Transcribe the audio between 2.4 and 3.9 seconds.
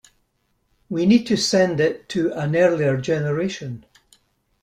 earlier generation.